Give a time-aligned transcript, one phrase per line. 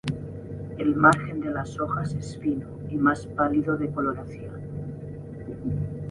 [0.79, 4.55] El margen de las hojas es fino y más pálido de coloración.